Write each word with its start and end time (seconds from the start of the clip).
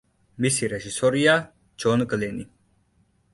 მისი 0.45 0.69
რეჟისორია 0.71 1.35
ჯონ 1.85 2.07
გლენი. 2.15 2.47